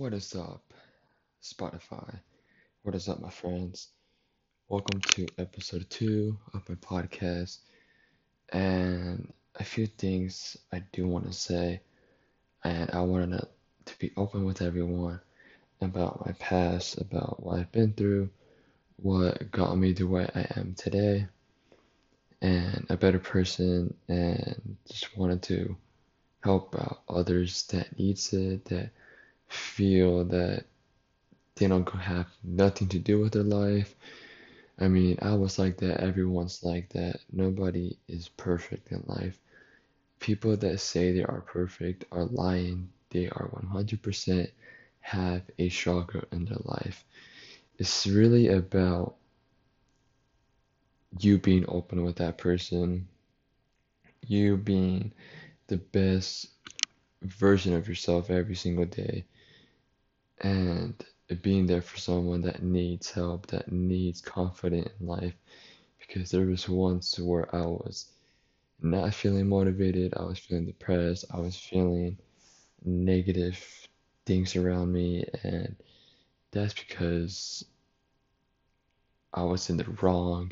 What 0.00 0.14
is 0.14 0.34
up, 0.34 0.72
Spotify? 1.42 2.20
What 2.84 2.94
is 2.94 3.06
up, 3.06 3.20
my 3.20 3.28
friends? 3.28 3.88
Welcome 4.66 5.02
to 5.02 5.26
episode 5.36 5.90
two 5.90 6.38
of 6.54 6.66
my 6.70 6.76
podcast. 6.76 7.58
And 8.50 9.30
a 9.56 9.62
few 9.62 9.86
things 9.86 10.56
I 10.72 10.82
do 10.90 11.06
want 11.06 11.26
to 11.26 11.34
say, 11.34 11.82
and 12.64 12.90
I 12.92 13.02
wanted 13.02 13.46
to 13.84 13.98
be 13.98 14.10
open 14.16 14.46
with 14.46 14.62
everyone 14.62 15.20
about 15.82 16.24
my 16.24 16.32
past, 16.32 16.98
about 16.98 17.42
what 17.42 17.58
I've 17.58 17.70
been 17.70 17.92
through, 17.92 18.30
what 18.96 19.50
got 19.50 19.76
me 19.76 19.92
to 19.92 20.04
where 20.04 20.30
I 20.34 20.46
am 20.58 20.76
today, 20.78 21.26
and 22.40 22.86
a 22.88 22.96
better 22.96 23.18
person, 23.18 23.92
and 24.08 24.78
just 24.90 25.14
wanted 25.14 25.42
to 25.42 25.76
help 26.42 26.74
out 26.74 27.02
others 27.06 27.64
that 27.64 27.98
needs 27.98 28.32
it, 28.32 28.64
that 28.64 28.92
feel 29.50 30.24
that 30.24 30.64
they 31.56 31.66
don't 31.66 31.88
have 31.90 32.26
nothing 32.42 32.88
to 32.88 32.98
do 32.98 33.20
with 33.20 33.32
their 33.32 33.42
life. 33.42 33.94
I 34.78 34.88
mean, 34.88 35.18
I 35.20 35.34
was 35.34 35.58
like 35.58 35.76
that, 35.78 36.00
everyone's 36.00 36.62
like 36.64 36.88
that. 36.90 37.20
Nobody 37.32 37.98
is 38.08 38.28
perfect 38.28 38.90
in 38.92 39.02
life. 39.06 39.38
People 40.20 40.56
that 40.56 40.80
say 40.80 41.12
they 41.12 41.24
are 41.24 41.42
perfect 41.42 42.04
are 42.12 42.24
lying. 42.24 42.88
They 43.10 43.28
are 43.28 43.48
100% 43.52 44.50
have 45.00 45.42
a 45.58 45.68
struggle 45.68 46.22
in 46.30 46.44
their 46.44 46.60
life. 46.64 47.04
It's 47.78 48.06
really 48.06 48.48
about 48.48 49.16
you 51.18 51.38
being 51.38 51.64
open 51.68 52.04
with 52.04 52.16
that 52.16 52.38
person, 52.38 53.08
you 54.26 54.56
being 54.56 55.12
the 55.66 55.78
best 55.78 56.48
version 57.22 57.74
of 57.74 57.88
yourself 57.88 58.30
every 58.30 58.54
single 58.54 58.84
day 58.84 59.24
and 60.40 61.04
being 61.42 61.66
there 61.66 61.82
for 61.82 61.98
someone 61.98 62.42
that 62.42 62.62
needs 62.62 63.10
help, 63.10 63.46
that 63.48 63.70
needs 63.70 64.20
confidence 64.20 64.90
in 65.00 65.06
life. 65.06 65.34
Because 65.98 66.30
there 66.30 66.46
was 66.46 66.68
once 66.68 67.18
where 67.18 67.54
I 67.54 67.66
was 67.66 68.06
not 68.80 69.14
feeling 69.14 69.48
motivated, 69.48 70.14
I 70.16 70.22
was 70.22 70.38
feeling 70.38 70.66
depressed, 70.66 71.26
I 71.30 71.38
was 71.38 71.56
feeling 71.56 72.18
negative 72.84 73.62
things 74.26 74.56
around 74.56 74.92
me, 74.92 75.24
and 75.44 75.76
that's 76.50 76.74
because 76.74 77.64
I 79.32 79.42
was 79.44 79.70
in 79.70 79.76
the 79.76 79.84
wrong 80.02 80.50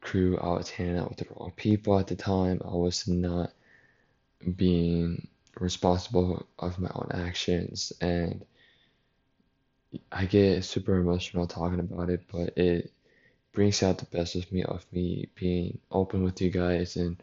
crew, 0.00 0.38
I 0.38 0.48
was 0.48 0.70
hanging 0.70 0.98
out 0.98 1.10
with 1.10 1.18
the 1.18 1.26
wrong 1.34 1.52
people 1.56 1.98
at 1.98 2.06
the 2.06 2.16
time, 2.16 2.60
I 2.64 2.74
was 2.74 3.06
not 3.06 3.52
being 4.56 5.28
responsible 5.60 6.46
of 6.58 6.78
my 6.78 6.90
own 6.94 7.08
actions 7.12 7.92
and 8.00 8.44
I 10.10 10.26
get 10.26 10.64
super 10.64 10.96
emotional 10.96 11.46
talking 11.46 11.80
about 11.80 12.10
it, 12.10 12.22
but 12.30 12.56
it 12.56 12.92
brings 13.52 13.82
out 13.82 13.98
the 13.98 14.06
best 14.06 14.34
of 14.34 14.50
me 14.50 14.64
of 14.64 14.84
me 14.92 15.28
being 15.34 15.78
open 15.90 16.22
with 16.22 16.40
you 16.40 16.50
guys 16.50 16.96
and 16.96 17.22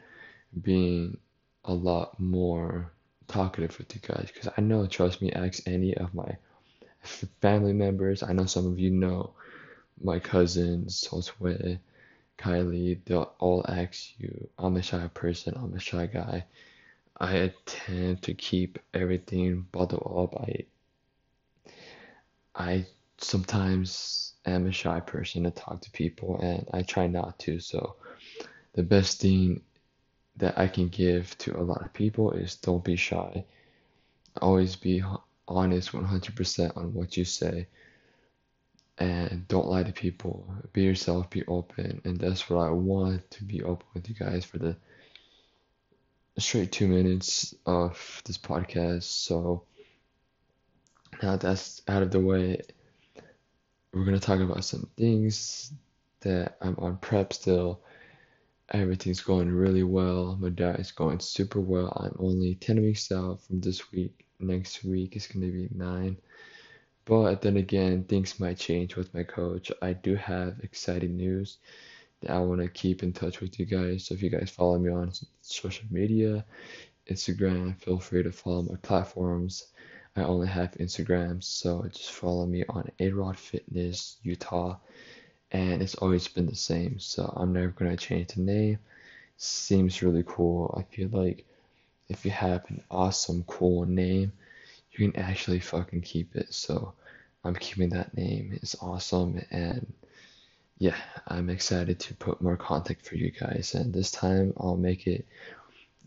being 0.61 1.17
a 1.66 1.73
lot 1.73 2.19
more 2.19 2.91
talkative 3.28 3.78
with 3.78 3.94
you 3.95 4.02
guys. 4.02 4.30
Because 4.33 4.52
I 4.58 4.61
know 4.61 4.88
trust 4.88 5.22
me 5.22 5.31
ask 5.31 5.67
any 5.67 5.95
of 5.95 6.13
my 6.13 6.38
family 7.41 7.73
members. 7.73 8.23
I 8.23 8.33
know 8.33 8.45
some 8.45 8.67
of 8.67 8.80
you 8.80 8.91
know 8.91 9.33
my 10.03 10.19
cousins 10.19 11.08
Josue 11.09 11.80
Kylie. 12.38 13.00
They'll 13.06 13.33
all 13.39 13.66
ask 13.67 14.19
you 14.19 14.50
I'm 14.58 14.78
a 14.78 14.81
shy 14.81 15.08
person. 15.13 15.53
I'm 15.56 15.73
a 15.73 15.80
shy 15.80 16.06
guy. 16.06 16.45
I 17.19 17.53
tend 17.66 18.23
to 18.23 18.33
keep 18.33 18.80
everything 18.94 19.67
bottled 19.72 20.33
up. 20.33 20.41
I 20.41 20.66
I 22.55 22.85
sometimes 23.17 24.33
am 24.45 24.67
a 24.67 24.71
shy 24.71 24.99
person 24.99 25.44
to 25.44 25.52
talk 25.52 25.81
to 25.81 25.91
people 25.91 26.39
and 26.41 26.67
I 26.73 26.81
try 26.81 27.07
not 27.07 27.39
to. 27.39 27.59
So 27.59 27.95
the 28.73 28.84
best 28.84 29.22
thing 29.22 29.62
that 30.38 30.57
I 30.57 30.67
can 30.67 30.88
give 30.88 31.38
to 31.39 31.57
a 31.59 31.63
lot 31.63 31.84
of 31.84 31.94
people 31.94 32.31
is 32.31 32.56
don't 32.56 32.84
be 32.84 32.95
shy. 32.95 33.45
Always 34.41 34.75
be 34.75 35.03
honest 35.47 35.91
100% 35.91 36.78
on 36.78 36.94
what 36.94 37.17
you 37.17 37.25
say 37.25 37.67
and 38.97 39.47
don't 39.47 39.68
lie 39.68 39.83
to 39.83 39.91
people. 39.91 40.45
Be 40.73 40.83
yourself, 40.83 41.29
be 41.29 41.44
open. 41.47 42.01
And 42.06 42.19
that's 42.19 42.50
what 42.50 42.59
I 42.59 42.69
want 42.69 43.29
to 43.31 43.44
be 43.44 43.63
open 43.63 43.88
with 43.94 44.07
you 44.07 44.16
guys 44.16 44.45
for 44.45 44.59
the 44.59 44.75
straight 46.38 46.72
two 46.72 46.88
minutes 46.88 47.56
of 47.66 48.22
this 48.25 48.38
podcast. 48.38 49.03
So 49.03 49.63
now 51.21 51.37
that's 51.37 51.81
out 51.87 52.01
of 52.03 52.11
the 52.11 52.19
way, 52.19 52.61
we're 53.93 54.05
gonna 54.05 54.19
talk 54.19 54.39
about 54.39 54.65
some 54.65 54.87
things 54.97 55.73
that 56.21 56.57
I'm 56.61 56.75
on 56.77 56.97
prep 56.97 57.33
still. 57.33 57.81
Everything's 58.69 59.21
going 59.21 59.51
really 59.51 59.83
well. 59.83 60.37
My 60.39 60.49
diet 60.49 60.79
is 60.79 60.91
going 60.91 61.19
super 61.19 61.59
well. 61.59 61.91
I'm 61.95 62.15
only 62.25 62.55
10 62.55 62.81
weeks 62.81 63.11
out 63.11 63.41
from 63.41 63.59
this 63.59 63.91
week. 63.91 64.25
Next 64.39 64.83
week 64.83 65.15
is 65.15 65.27
gonna 65.27 65.47
be 65.47 65.69
nine. 65.73 66.17
But 67.05 67.41
then 67.41 67.57
again, 67.57 68.03
things 68.03 68.39
might 68.39 68.57
change 68.57 68.95
with 68.95 69.13
my 69.13 69.23
coach. 69.23 69.71
I 69.81 69.93
do 69.93 70.15
have 70.15 70.59
exciting 70.63 71.17
news 71.17 71.57
that 72.21 72.31
I 72.31 72.39
want 72.39 72.61
to 72.61 72.67
keep 72.67 73.03
in 73.03 73.11
touch 73.11 73.41
with 73.41 73.59
you 73.59 73.65
guys. 73.65 74.05
So 74.05 74.13
if 74.13 74.21
you 74.21 74.29
guys 74.29 74.49
follow 74.49 74.77
me 74.77 74.91
on 74.91 75.11
social 75.41 75.85
media, 75.89 76.45
Instagram, 77.09 77.77
feel 77.81 77.99
free 77.99 78.23
to 78.23 78.31
follow 78.31 78.61
my 78.61 78.75
platforms. 78.81 79.67
I 80.16 80.23
only 80.23 80.47
have 80.47 80.72
Instagram, 80.73 81.41
so 81.41 81.85
just 81.88 82.11
follow 82.11 82.45
me 82.45 82.66
on 82.67 82.91
A-Rod 82.99 83.38
Fitness 83.38 84.17
Utah, 84.23 84.77
and 85.51 85.81
it's 85.81 85.95
always 85.95 86.27
been 86.27 86.47
the 86.47 86.55
same. 86.55 86.99
So 86.99 87.33
I'm 87.35 87.53
never 87.53 87.69
gonna 87.69 87.95
change 87.95 88.33
the 88.33 88.41
name. 88.41 88.79
Seems 89.38 90.03
really 90.03 90.23
cool. 90.27 90.75
I 90.77 90.83
feel 90.94 91.09
like 91.09 91.45
if 92.09 92.25
you 92.25 92.31
have 92.31 92.69
an 92.69 92.83
awesome, 92.91 93.44
cool 93.47 93.85
name, 93.85 94.33
you 94.91 95.09
can 95.09 95.21
actually 95.21 95.61
fucking 95.61 96.01
keep 96.01 96.35
it. 96.35 96.53
So 96.53 96.94
I'm 97.45 97.55
keeping 97.55 97.89
that 97.89 98.16
name. 98.16 98.51
It's 98.61 98.75
awesome, 98.81 99.41
and 99.50 99.94
yeah, 100.77 100.97
I'm 101.27 101.50
excited 101.50 102.00
to 102.01 102.16
put 102.16 102.41
more 102.41 102.57
content 102.57 103.01
for 103.01 103.16
you 103.16 103.31
guys. 103.31 103.75
And 103.75 103.94
this 103.94 104.11
time 104.11 104.53
I'll 104.57 104.75
make 104.75 105.07
it 105.07 105.25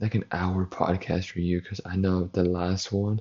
like 0.00 0.14
an 0.14 0.24
hour 0.32 0.66
podcast 0.66 1.30
for 1.30 1.40
you 1.40 1.60
because 1.60 1.80
I 1.86 1.96
know 1.96 2.28
the 2.32 2.44
last 2.44 2.92
one 2.92 3.20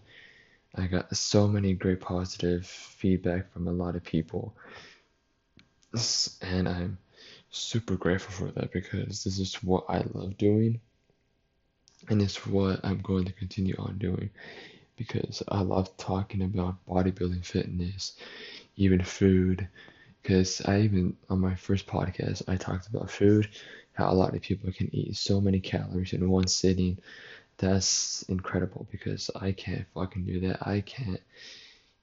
I 0.75 0.87
got 0.87 1.15
so 1.15 1.47
many 1.47 1.73
great 1.73 2.01
positive 2.01 2.65
feedback 2.65 3.51
from 3.53 3.67
a 3.67 3.71
lot 3.71 3.95
of 3.95 4.03
people. 4.03 4.55
And 6.41 6.67
I'm 6.67 6.97
super 7.51 7.95
grateful 7.95 8.33
for 8.47 8.51
that 8.59 8.71
because 8.71 9.23
this 9.23 9.37
is 9.37 9.55
what 9.63 9.85
I 9.87 10.03
love 10.13 10.37
doing. 10.37 10.79
And 12.09 12.21
it's 12.21 12.45
what 12.47 12.79
I'm 12.83 13.01
going 13.01 13.25
to 13.25 13.33
continue 13.33 13.75
on 13.77 13.97
doing 13.99 14.31
because 14.97 15.43
I 15.47 15.61
love 15.61 15.95
talking 15.97 16.41
about 16.41 16.83
bodybuilding, 16.87 17.45
fitness, 17.45 18.13
even 18.75 19.03
food. 19.03 19.67
Because 20.21 20.61
I 20.65 20.81
even, 20.81 21.17
on 21.29 21.39
my 21.39 21.53
first 21.55 21.85
podcast, 21.85 22.43
I 22.47 22.55
talked 22.55 22.87
about 22.87 23.11
food, 23.11 23.49
how 23.93 24.09
a 24.09 24.15
lot 24.15 24.35
of 24.35 24.41
people 24.41 24.71
can 24.71 24.89
eat 24.95 25.17
so 25.17 25.39
many 25.39 25.59
calories 25.59 26.13
in 26.13 26.29
one 26.29 26.47
sitting 26.47 26.97
that's 27.57 28.23
incredible 28.23 28.87
because 28.91 29.29
I 29.35 29.51
can't 29.51 29.85
fucking 29.93 30.25
do 30.25 30.39
that. 30.41 30.65
I 30.67 30.81
can't 30.81 31.21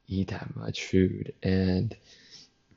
eat 0.08 0.28
that 0.28 0.54
much 0.56 0.84
food. 0.84 1.32
And 1.42 1.96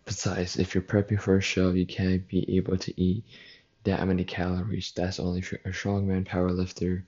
besides, 0.06 0.58
if 0.58 0.74
you're 0.74 0.84
prepping 0.84 1.22
for 1.22 1.38
a 1.38 1.42
show, 1.42 1.72
you 1.72 1.86
can't 1.86 2.28
be 2.28 2.58
able 2.58 2.78
to 2.78 3.02
eat 3.02 3.24
that 3.84 4.06
many 4.08 4.24
calories. 4.24 4.92
That's 4.96 5.20
only 5.20 5.42
for 5.42 5.56
a 5.66 5.70
strongman 5.70 6.26
powerlifter 6.28 7.04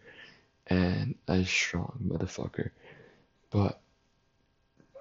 and 0.68 1.16
a 1.28 1.44
strong 1.46 2.00
motherfucker. 2.08 2.72
But 3.50 3.80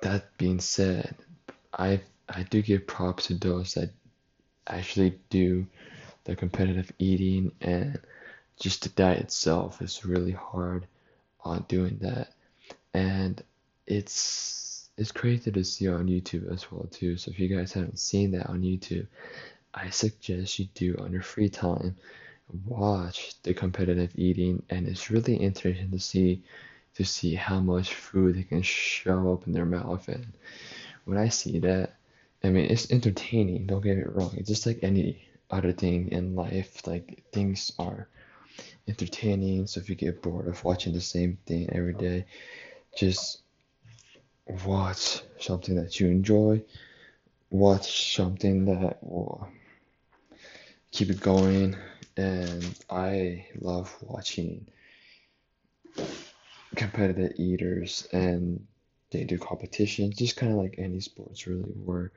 that 0.02 0.36
being 0.38 0.60
said, 0.60 1.14
I 1.72 2.00
I 2.28 2.42
do 2.44 2.62
give 2.62 2.86
props 2.86 3.26
to 3.26 3.34
those 3.34 3.74
that 3.74 3.90
actually 4.66 5.18
do 5.30 5.66
the 6.24 6.36
competitive 6.36 6.90
eating 6.98 7.52
and 7.60 7.98
just 8.60 8.82
the 8.82 8.88
diet 8.90 9.20
itself 9.20 9.82
is 9.82 10.04
really 10.04 10.32
hard 10.32 10.86
on 11.40 11.64
doing 11.68 11.98
that. 12.00 12.32
And 12.92 13.42
it's 13.86 14.88
it's 14.96 15.12
crazy 15.12 15.50
to 15.50 15.64
see 15.64 15.88
on 15.88 16.06
YouTube 16.06 16.52
as 16.52 16.70
well 16.70 16.86
too. 16.90 17.16
So 17.16 17.30
if 17.30 17.38
you 17.40 17.48
guys 17.48 17.72
haven't 17.72 17.98
seen 17.98 18.30
that 18.32 18.48
on 18.48 18.62
YouTube 18.62 19.06
I 19.74 19.90
suggest 19.90 20.58
you 20.58 20.66
do 20.74 20.96
on 21.00 21.12
your 21.12 21.22
free 21.22 21.48
time 21.48 21.96
watch 22.66 23.34
the 23.42 23.54
competitive 23.54 24.12
eating 24.14 24.62
and 24.70 24.86
it's 24.86 25.10
really 25.10 25.34
interesting 25.34 25.90
to 25.90 25.98
see 25.98 26.42
to 26.94 27.04
see 27.04 27.34
how 27.34 27.58
much 27.58 27.92
food 27.94 28.36
they 28.36 28.44
can 28.44 28.62
shove 28.62 29.26
up 29.26 29.46
in 29.48 29.52
their 29.52 29.64
mouth. 29.64 30.06
And 30.06 30.32
when 31.04 31.18
I 31.18 31.28
see 31.28 31.58
that 31.60 31.96
I 32.44 32.50
mean 32.50 32.66
it's 32.66 32.90
entertaining 32.90 33.66
don't 33.66 33.82
get 33.82 33.96
me 33.96 34.04
wrong. 34.06 34.34
It's 34.36 34.48
just 34.48 34.66
like 34.66 34.80
any 34.82 35.26
other 35.50 35.72
thing 35.72 36.12
in 36.12 36.36
life 36.36 36.86
like 36.86 37.24
things 37.32 37.72
are 37.78 38.08
entertaining. 38.88 39.66
So 39.66 39.80
if 39.80 39.88
you 39.88 39.94
get 39.94 40.22
bored 40.22 40.48
of 40.48 40.62
watching 40.64 40.92
the 40.92 41.00
same 41.00 41.38
thing 41.46 41.70
every 41.72 41.94
day, 41.94 42.26
just 42.96 43.40
watch 44.64 45.22
something 45.40 45.76
that 45.76 46.00
you 46.00 46.08
enjoy, 46.08 46.62
watch 47.50 48.14
something 48.14 48.66
that 48.66 48.98
will 49.02 49.48
keep 50.90 51.10
it 51.10 51.20
going. 51.20 51.76
And 52.16 52.78
I 52.88 53.46
love 53.60 53.94
watching 54.02 54.66
competitive 56.76 57.32
eaters 57.36 58.06
and 58.12 58.66
they 59.10 59.24
do 59.24 59.38
competitions, 59.38 60.16
just 60.16 60.36
kind 60.36 60.52
of 60.52 60.58
like 60.58 60.74
any 60.78 61.00
sports 61.00 61.46
really, 61.46 61.62
where 61.62 62.10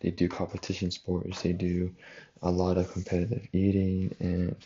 they 0.00 0.10
do 0.10 0.28
competition 0.28 0.90
sports, 0.90 1.42
they 1.42 1.52
do 1.52 1.94
a 2.42 2.50
lot 2.50 2.76
of 2.76 2.92
competitive 2.92 3.46
eating, 3.52 4.14
and 4.18 4.56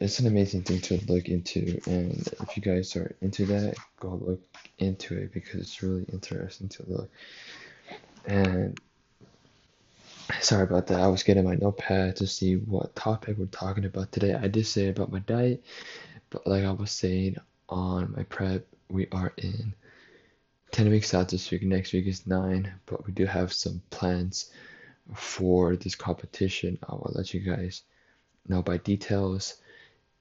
it's 0.00 0.20
an 0.20 0.26
amazing 0.26 0.62
thing 0.62 0.80
to 0.80 1.00
look 1.12 1.28
into. 1.28 1.80
And 1.86 2.26
if 2.40 2.56
you 2.56 2.62
guys 2.62 2.94
are 2.96 3.14
into 3.20 3.46
that, 3.46 3.76
go 3.98 4.20
look 4.20 4.40
into 4.78 5.16
it 5.16 5.32
because 5.32 5.60
it's 5.60 5.82
really 5.82 6.04
interesting 6.12 6.68
to 6.68 6.84
look. 6.86 7.10
And 8.26 8.80
sorry 10.40 10.62
about 10.62 10.86
that, 10.88 11.00
I 11.00 11.08
was 11.08 11.22
getting 11.22 11.44
my 11.44 11.56
notepad 11.56 12.16
to 12.16 12.26
see 12.26 12.54
what 12.54 12.94
topic 12.94 13.38
we're 13.38 13.46
talking 13.46 13.84
about 13.84 14.12
today. 14.12 14.34
I 14.34 14.48
did 14.48 14.66
say 14.66 14.88
about 14.88 15.10
my 15.10 15.20
diet, 15.20 15.64
but 16.30 16.46
like 16.46 16.64
I 16.64 16.70
was 16.70 16.92
saying 16.92 17.36
on 17.68 18.14
my 18.16 18.22
prep, 18.24 18.66
we 18.88 19.08
are 19.10 19.32
in 19.36 19.74
10 20.70 20.90
weeks 20.90 21.12
out 21.12 21.28
this 21.28 21.50
week. 21.50 21.62
Next 21.62 21.92
week 21.92 22.06
is 22.06 22.26
9, 22.26 22.72
but 22.86 23.04
we 23.06 23.12
do 23.12 23.26
have 23.26 23.52
some 23.52 23.82
plans 23.90 24.50
for 25.14 25.74
this 25.76 25.94
competition. 25.94 26.78
I 26.88 26.92
will 26.92 27.12
let 27.14 27.34
you 27.34 27.40
guys 27.40 27.82
know 28.46 28.62
by 28.62 28.76
details. 28.78 29.56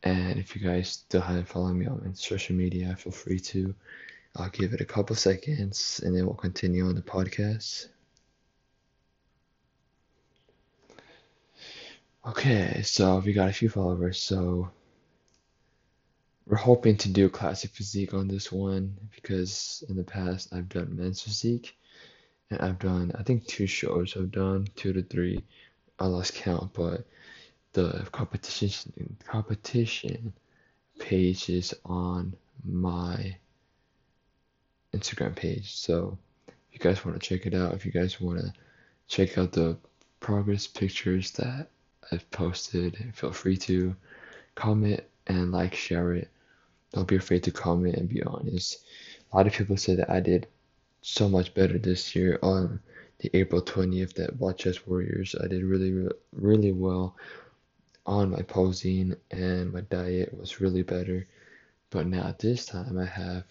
And 0.03 0.37
if 0.37 0.55
you 0.55 0.61
guys 0.61 0.89
still 0.89 1.21
haven't 1.21 1.47
followed 1.47 1.73
me 1.73 1.87
on 1.87 2.13
social 2.15 2.55
media, 2.55 2.95
feel 2.95 3.11
free 3.11 3.39
to. 3.39 3.73
I'll 4.35 4.49
give 4.49 4.73
it 4.73 4.81
a 4.81 4.85
couple 4.85 5.15
seconds 5.15 5.99
and 6.03 6.15
then 6.15 6.25
we'll 6.25 6.35
continue 6.35 6.85
on 6.87 6.93
the 6.95 7.01
podcast. 7.01 7.87
Okay, 12.27 12.81
so 12.83 13.19
we 13.25 13.33
got 13.33 13.49
a 13.49 13.53
few 13.53 13.69
followers. 13.69 14.21
So 14.21 14.69
we're 16.47 16.57
hoping 16.57 16.95
to 16.97 17.09
do 17.09 17.29
classic 17.29 17.71
physique 17.71 18.13
on 18.13 18.27
this 18.27 18.51
one 18.51 18.95
because 19.13 19.83
in 19.89 19.97
the 19.97 20.03
past 20.03 20.53
I've 20.53 20.69
done 20.69 20.95
men's 20.95 21.21
physique 21.21 21.77
and 22.49 22.59
I've 22.61 22.79
done 22.79 23.11
I 23.17 23.23
think 23.23 23.45
two 23.45 23.67
shows 23.67 24.15
I've 24.15 24.31
done 24.31 24.67
two 24.75 24.93
to 24.93 25.03
three 25.03 25.43
I 25.99 26.05
lost 26.05 26.35
count 26.35 26.71
but 26.73 27.05
the 27.77 28.07
competition 28.11 29.17
competition 29.27 30.33
page 30.99 31.49
is 31.49 31.75
on 31.85 32.33
my 32.65 33.35
Instagram 34.95 35.35
page 35.35 35.75
so 35.75 36.17
if 36.47 36.73
you 36.73 36.79
guys 36.79 37.05
want 37.05 37.21
to 37.21 37.29
check 37.29 37.45
it 37.45 37.53
out 37.53 37.73
if 37.73 37.85
you 37.85 37.91
guys 37.91 38.19
want 38.19 38.39
to 38.39 38.51
check 39.07 39.37
out 39.37 39.51
the 39.51 39.77
progress 40.19 40.65
pictures 40.65 41.31
that 41.31 41.67
I've 42.11 42.29
posted 42.31 42.97
feel 43.13 43.31
free 43.31 43.57
to 43.57 43.95
comment 44.55 45.03
and 45.27 45.51
like 45.51 45.75
share 45.75 46.13
it 46.13 46.29
don't 46.93 47.07
be 47.07 47.17
afraid 47.17 47.43
to 47.43 47.51
comment 47.51 47.95
and 47.95 48.09
be 48.09 48.23
honest. 48.23 48.83
A 49.31 49.37
lot 49.37 49.47
of 49.47 49.53
people 49.53 49.77
say 49.77 49.95
that 49.95 50.09
I 50.09 50.19
did 50.19 50.47
so 51.01 51.27
much 51.27 51.53
better 51.53 51.77
this 51.77 52.15
year 52.15 52.39
on 52.41 52.79
the 53.19 53.29
April 53.35 53.61
20th 53.61 54.13
that 54.15 54.39
Wasatch 54.39 54.85
Warriors. 54.87 55.35
I 55.41 55.47
did 55.47 55.63
really, 55.63 56.07
really 56.31 56.71
well 56.71 57.15
on 58.07 58.31
my 58.31 58.41
posing 58.41 59.15
and 59.29 59.71
my 59.71 59.81
diet 59.81 60.35
was 60.35 60.59
really 60.59 60.81
better. 60.81 61.27
But 61.91 62.07
now 62.07 62.33
this 62.39 62.65
time 62.65 62.97
I 62.97 63.05
have 63.05 63.43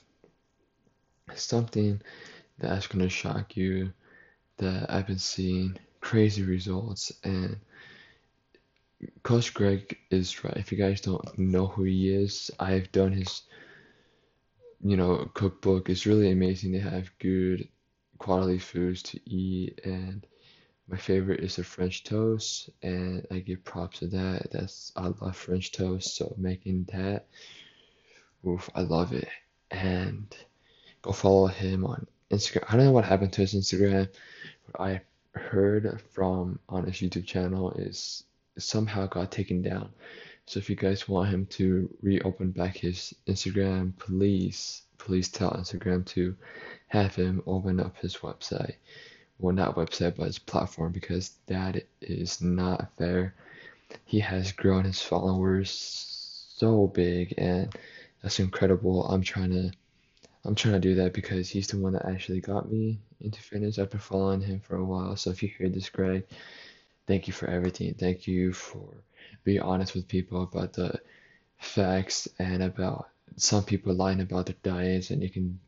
something 1.35 2.01
that's 2.59 2.89
to 2.89 3.09
shock 3.09 3.57
you 3.57 3.93
that 4.57 4.91
I've 4.91 5.07
been 5.07 5.19
seeing 5.19 5.79
crazy 6.01 6.43
results 6.43 7.13
and 7.23 7.59
Coach 9.23 9.53
Greg 9.53 9.99
is 10.11 10.43
right. 10.43 10.57
If 10.57 10.73
you 10.73 10.79
guys 10.79 11.01
don't 11.01 11.39
know 11.39 11.67
who 11.67 11.85
he 11.85 12.15
is, 12.15 12.51
I've 12.59 12.91
done 12.93 13.13
his, 13.13 13.43
you 14.83 14.97
know, 14.97 15.31
cookbook. 15.35 15.91
It's 15.91 16.07
really 16.07 16.31
amazing. 16.31 16.73
They 16.73 16.79
have 16.79 17.11
good 17.19 17.69
quality 18.19 18.59
foods 18.59 19.03
to 19.03 19.21
eat, 19.29 19.81
and 19.85 20.27
my 20.89 20.97
favorite 20.97 21.41
is 21.41 21.57
the 21.57 21.65
French 21.65 22.05
toast, 22.05 22.71
and 22.83 23.27
I 23.31 23.41
give 23.41 23.65
props 23.65 23.99
to 24.01 24.07
that. 24.09 24.51
That's 24.53 24.93
I 24.97 25.09
love 25.09 25.37
French 25.37 25.73
toast, 25.73 26.17
so 26.17 26.35
making 26.39 26.89
that, 26.93 27.27
oof, 28.47 28.71
I 28.75 28.83
love 28.83 29.13
it. 29.13 29.29
And 29.71 30.35
go 31.03 31.13
follow 31.13 31.49
him 31.49 31.85
on 31.85 32.07
Instagram. 32.31 32.65
I 32.69 32.77
don't 32.77 32.87
know 32.87 32.93
what 32.93 33.05
happened 33.05 33.33
to 33.35 33.41
his 33.41 33.55
Instagram. 33.55 34.09
What 34.67 34.81
I 34.81 35.01
heard 35.33 36.01
from 36.13 36.61
on 36.69 36.85
his 36.85 36.97
YouTube 36.97 37.27
channel 37.27 37.73
is 37.73 38.23
somehow 38.59 39.07
got 39.07 39.33
taken 39.33 39.63
down. 39.63 39.91
So 40.47 40.59
if 40.59 40.71
you 40.71 40.77
guys 40.77 41.09
want 41.09 41.31
him 41.31 41.47
to 41.47 41.93
reopen 42.03 42.53
back 42.53 42.77
his 42.77 43.13
Instagram, 43.27 43.93
please, 43.99 44.83
please 44.99 45.29
tell 45.29 45.51
Instagram 45.51 46.07
to 46.07 46.37
have 46.87 47.17
him 47.17 47.43
open 47.47 47.81
up 47.81 47.97
his 47.99 48.19
website. 48.19 48.77
Well, 49.39 49.55
not 49.55 49.77
website, 49.77 50.17
but 50.17 50.27
his 50.27 50.39
platform, 50.39 50.93
because 50.93 51.33
that 51.47 51.85
is 52.01 52.41
not 52.41 52.91
fair. 52.99 53.35
He 54.05 54.21
has 54.21 54.53
grown 54.53 54.85
his 54.85 55.01
followers 55.03 55.71
so 56.57 56.87
big, 56.89 57.35
and 57.39 57.75
that's 58.23 58.41
incredible. 58.41 59.07
I'm 59.07 59.23
trying 59.23 59.51
to, 59.53 59.73
I'm 60.45 60.55
trying 60.55 60.75
to 60.75 60.81
do 60.81 60.95
that 60.97 61.13
because 61.13 61.51
he's 61.51 61.69
the 61.69 61.79
one 61.79 61.93
that 61.95 62.07
actually 62.07 62.41
got 62.41 62.71
me 62.71 62.99
into 63.21 63.41
fitness. 63.43 63.79
I've 63.79 63.91
been 63.91 64.01
following 64.01 64.41
him 64.41 64.61
for 64.61 64.77
a 64.77 64.85
while. 64.85 65.17
So 65.17 65.31
if 65.31 65.43
you 65.43 65.51
hear 65.57 65.69
this, 65.69 65.91
Greg, 65.91 66.25
Thank 67.07 67.27
you 67.29 67.33
for 67.33 67.49
everything. 67.49 67.95
Thank 67.95 68.27
you 68.27 68.53
for 68.53 68.89
being 69.45 69.61
honest 69.61 69.95
with 69.95 70.09
people 70.09 70.43
about 70.43 70.73
the 70.73 71.01
facts 71.59 72.29
and 72.39 72.63
about 72.63 73.09
some 73.37 73.65
people 73.65 73.95
lying 73.95 74.21
about 74.21 74.47
their 74.47 74.57
diets, 74.63 75.11
and 75.11 75.23
you 75.23 75.31
can 75.31 75.61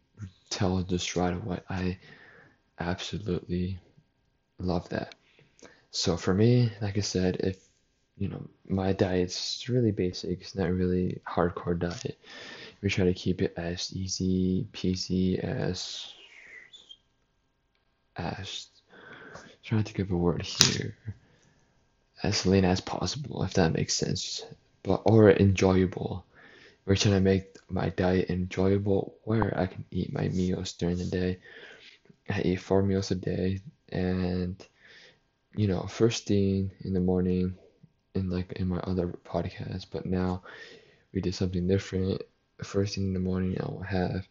tell 0.50 0.82
just 0.82 1.16
right 1.16 1.34
away. 1.34 1.60
I 1.68 1.98
absolutely 2.80 3.78
love 4.58 4.88
that. 4.90 5.14
So 5.90 6.16
for 6.16 6.34
me, 6.34 6.70
like 6.80 6.98
I 6.98 7.02
said, 7.02 7.36
if 7.40 7.58
you 8.16 8.28
know 8.28 8.42
my 8.68 8.92
diet's 8.92 9.68
really 9.68 9.92
basic, 9.92 10.40
it's 10.40 10.54
not 10.54 10.72
really 10.72 11.20
hardcore 11.26 11.78
diet. 11.78 12.18
We 12.82 12.90
try 12.90 13.04
to 13.04 13.14
keep 13.14 13.42
it 13.42 13.54
as 13.56 13.92
easy 13.94 14.66
peasy 14.72 15.38
as 15.38 16.12
as 18.16 18.68
trying 19.62 19.84
to 19.84 19.94
give 19.94 20.10
a 20.10 20.16
word 20.16 20.42
here 20.42 20.96
as 22.22 22.46
lean 22.46 22.64
as 22.64 22.80
possible, 22.80 23.42
if 23.44 23.54
that 23.54 23.72
makes 23.72 23.94
sense. 23.94 24.44
But 24.82 25.02
or 25.04 25.30
enjoyable. 25.30 26.24
We're 26.84 26.96
trying 26.96 27.14
to 27.14 27.20
make 27.20 27.56
my 27.68 27.90
diet 27.90 28.30
enjoyable 28.30 29.14
where 29.24 29.52
I 29.58 29.66
can 29.66 29.84
eat 29.90 30.12
my 30.12 30.28
meals 30.28 30.72
during 30.72 30.96
the 30.96 31.04
day. 31.04 31.38
I 32.28 32.42
eat 32.42 32.56
four 32.56 32.82
meals 32.82 33.10
a 33.10 33.14
day 33.14 33.60
and 33.90 34.56
you 35.56 35.66
know, 35.66 35.82
first 35.82 36.26
thing 36.26 36.70
in 36.82 36.92
the 36.92 37.00
morning 37.00 37.56
in 38.14 38.30
like 38.30 38.52
in 38.52 38.68
my 38.68 38.78
other 38.80 39.08
podcast, 39.24 39.86
but 39.90 40.06
now 40.06 40.42
we 41.12 41.20
did 41.20 41.34
something 41.34 41.66
different. 41.66 42.22
First 42.62 42.94
thing 42.94 43.08
in 43.08 43.14
the 43.14 43.20
morning 43.20 43.56
I 43.60 43.66
will 43.66 43.82
have 43.82 44.28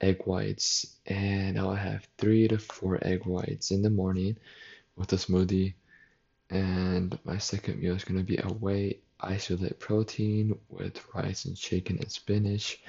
egg 0.00 0.22
whites 0.24 0.96
and 1.06 1.58
I'll 1.58 1.74
have 1.74 2.06
three 2.18 2.48
to 2.48 2.58
four 2.58 2.98
egg 3.02 3.24
whites 3.24 3.70
in 3.70 3.82
the 3.82 3.90
morning 3.90 4.36
with 4.96 5.12
a 5.12 5.16
smoothie 5.16 5.74
and 6.50 7.18
my 7.24 7.38
second 7.38 7.80
meal 7.80 7.94
is 7.96 8.04
going 8.04 8.18
to 8.18 8.24
be 8.24 8.36
a 8.36 8.52
whey 8.52 8.98
isolate 9.20 9.78
protein 9.78 10.58
with 10.68 11.00
rice 11.14 11.46
and 11.46 11.56
chicken 11.56 11.98
and 11.98 12.10
spinach. 12.10 12.80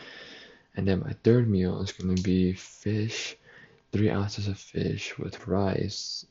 And 0.76 0.88
then 0.88 1.00
my 1.02 1.14
third 1.24 1.48
meal 1.48 1.82
is 1.82 1.92
going 1.92 2.16
to 2.16 2.22
be 2.22 2.54
fish, 2.54 3.38
three 3.94 4.10
ounces 4.10 4.50
of 4.50 4.58
fish 4.58 5.18
with 5.18 5.48
rice 5.48 6.26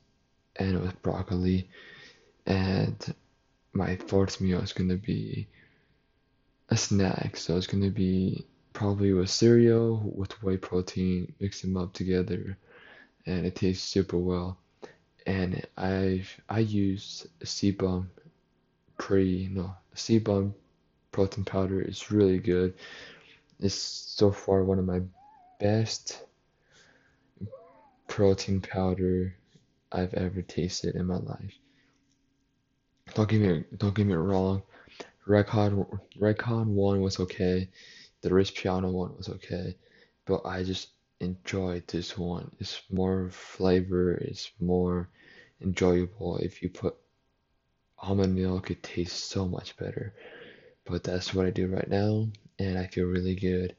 and 0.57 0.83
with 0.83 1.01
broccoli. 1.01 1.71
And 2.45 3.15
my 3.73 3.97
fourth 3.97 4.41
meal 4.41 4.61
is 4.61 4.75
going 4.75 4.91
to 4.91 4.97
be 4.97 5.49
a 6.69 6.77
snack. 6.77 7.39
So 7.39 7.57
it's 7.57 7.67
going 7.67 7.85
to 7.85 7.91
be 7.91 8.45
probably 8.75 9.15
with 9.15 9.31
cereal 9.31 10.03
with 10.15 10.43
whey 10.43 10.59
protein, 10.59 11.33
mix 11.41 11.63
them 11.63 11.79
up 11.79 11.95
together, 11.95 12.59
and 13.25 13.47
it 13.47 13.55
tastes 13.55 13.89
super 13.89 14.19
well 14.19 14.59
and 15.27 15.67
I 15.77 16.25
I 16.49 16.61
use 16.61 17.27
CBum 17.45 18.07
pre 18.99 19.49
no 19.51 19.75
CBum 19.95 20.53
protein 21.11 21.45
powder 21.45 21.81
is 21.81 22.11
really 22.11 22.39
good. 22.39 22.75
It's 23.61 23.75
so 23.75 24.33
far 24.33 24.65
one 24.65 24.79
of 24.79 24.85
my 24.85 25.01
best 25.61 26.25
protein 28.13 28.61
powder 28.61 29.35
I've 29.91 30.13
ever 30.13 30.43
tasted 30.43 30.97
in 30.97 31.07
my 31.07 31.17
life. 31.17 31.55
Don't 33.15 33.27
get 33.27 33.41
me 33.41 33.65
don't 33.79 33.95
get 33.95 34.07
me 34.07 34.13
wrong. 34.13 34.63
Recon 35.27 35.87
Recon 36.19 36.75
one 36.75 37.01
was 37.01 37.19
okay. 37.21 37.71
The 38.21 38.35
Rich 38.35 38.55
Piana 38.55 38.91
one 38.91 39.17
was 39.17 39.31
okay. 39.31 39.77
But 40.27 40.43
I 40.45 40.63
just 40.63 40.91
enjoyed 41.21 41.89
this 41.89 42.19
one. 42.19 42.51
It's 42.61 42.83
more 42.91 43.31
flavor, 43.31 44.13
it's 44.13 44.51
more 44.61 45.09
enjoyable. 45.63 46.37
If 46.37 46.63
you 46.63 46.69
put 46.69 46.95
almond 47.99 48.35
milk, 48.35 48.71
it 48.71 48.83
tastes 48.83 49.25
so 49.25 49.49
much 49.49 49.75
better. 49.79 50.13
But 50.85 51.03
that's 51.03 51.33
what 51.33 51.47
I 51.47 51.51
do 51.51 51.67
right 51.67 51.89
now, 51.89 52.29
and 52.59 52.77
I 52.77 52.89
feel 52.89 53.07
really 53.07 53.37
good. 53.37 53.75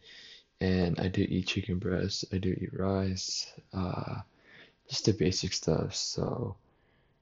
And 0.64 0.98
I 0.98 1.10
do 1.10 1.22
eat 1.22 1.48
chicken 1.48 1.78
breast, 1.78 2.24
I 2.32 2.38
do 2.38 2.52
eat 2.52 2.70
rice, 2.72 3.52
uh, 3.74 4.22
just 4.88 5.04
the 5.04 5.12
basic 5.12 5.52
stuff. 5.52 5.94
So, 5.94 6.56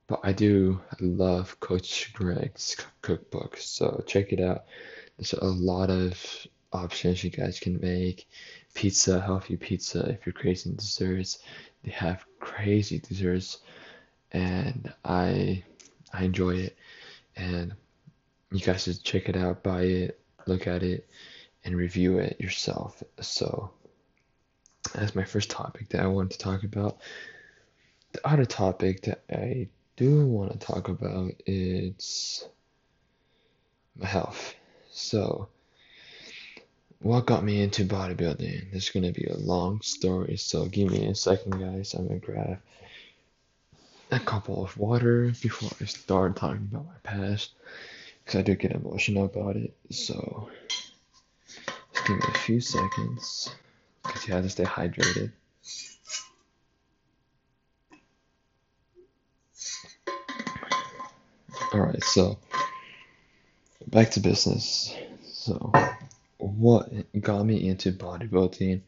but 0.05 0.19
I 0.23 0.31
do 0.31 0.79
love 0.99 1.59
Coach 1.59 2.13
Greg's 2.13 2.77
cookbook, 3.01 3.57
so 3.57 4.03
check 4.05 4.31
it 4.31 4.39
out. 4.39 4.65
There's 5.17 5.33
a 5.33 5.43
lot 5.43 5.89
of 5.89 6.23
options 6.71 7.23
you 7.23 7.31
guys 7.31 7.59
can 7.59 7.79
make. 7.81 8.27
Pizza, 8.75 9.19
healthy 9.19 9.57
pizza, 9.57 10.07
if 10.07 10.23
you're 10.23 10.33
crazy 10.33 10.71
desserts, 10.75 11.39
they 11.83 11.89
have 11.93 12.23
crazy 12.39 12.99
desserts, 12.99 13.57
and 14.31 14.93
I 15.03 15.63
I 16.13 16.25
enjoy 16.25 16.57
it. 16.57 16.77
And 17.35 17.73
you 18.51 18.59
guys 18.59 18.83
should 18.83 19.03
check 19.03 19.29
it 19.29 19.35
out, 19.35 19.63
buy 19.63 19.81
it, 19.81 20.19
look 20.45 20.67
at 20.67 20.83
it, 20.83 21.09
and 21.63 21.75
review 21.75 22.19
it 22.19 22.39
yourself. 22.39 23.03
So 23.19 23.71
that's 24.93 25.15
my 25.15 25.23
first 25.23 25.49
topic 25.49 25.89
that 25.89 26.01
I 26.01 26.07
wanted 26.07 26.31
to 26.31 26.37
talk 26.39 26.63
about. 26.63 26.97
The 28.13 28.27
other 28.27 28.45
topic 28.45 29.03
that 29.03 29.23
I 29.31 29.67
do 29.95 30.25
want 30.25 30.51
to 30.51 30.57
talk 30.57 30.89
about 30.89 31.31
is 31.45 32.45
my 33.95 34.07
health. 34.07 34.55
So, 34.91 35.47
what 36.99 37.25
got 37.25 37.43
me 37.43 37.61
into 37.61 37.85
bodybuilding? 37.85 38.71
This 38.71 38.85
is 38.85 38.89
going 38.89 39.11
to 39.11 39.19
be 39.19 39.27
a 39.27 39.37
long 39.37 39.81
story, 39.81 40.37
so 40.37 40.65
give 40.65 40.91
me 40.91 41.05
a 41.05 41.15
second, 41.15 41.59
guys. 41.59 41.93
I'm 41.93 42.09
to 42.09 42.15
grab 42.17 42.59
a 44.11 44.19
couple 44.19 44.63
of 44.63 44.77
water 44.77 45.31
before 45.41 45.69
I 45.79 45.85
start 45.85 46.35
talking 46.35 46.67
about 46.69 46.85
my 46.85 46.99
past 47.03 47.51
because 48.23 48.39
I 48.39 48.43
do 48.43 48.55
get 48.55 48.73
emotional 48.73 49.25
about 49.25 49.55
it. 49.55 49.73
So, 49.89 50.49
a 52.19 52.37
few 52.39 52.59
seconds 52.59 53.53
because 54.03 54.27
you 54.27 54.33
have 54.33 54.43
to 54.43 54.49
stay 54.49 54.63
hydrated. 54.63 55.31
Alright, 61.73 62.03
so 62.03 62.37
back 63.87 64.11
to 64.11 64.19
business. 64.19 64.93
So, 65.23 65.71
what 66.37 66.89
got 67.19 67.45
me 67.45 67.67
into 67.67 67.91
bodybuilding 67.91 68.81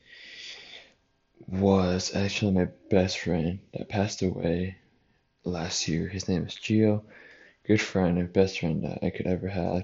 was 1.47 2.15
actually 2.15 2.51
my 2.51 2.67
best 2.89 3.19
friend 3.19 3.59
that 3.73 3.89
passed 3.89 4.21
away 4.21 4.77
last 5.43 5.87
year. 5.87 6.07
His 6.07 6.27
name 6.27 6.45
is 6.45 6.55
Gio. 6.55 7.03
Good 7.65 7.81
friend 7.81 8.17
and 8.17 8.31
best 8.31 8.59
friend 8.59 8.83
that 8.83 8.99
I 9.03 9.09
could 9.09 9.27
ever 9.27 9.47
have. 9.47 9.83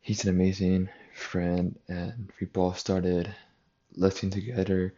He's 0.00 0.24
an 0.24 0.30
amazing 0.30 0.88
friend, 1.18 1.78
and 1.88 2.30
we 2.40 2.46
both 2.46 2.78
started 2.78 3.34
lifting 3.96 4.30
together. 4.30 4.94